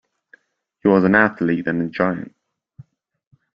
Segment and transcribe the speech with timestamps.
[0.81, 2.35] He was an athlete and a giant.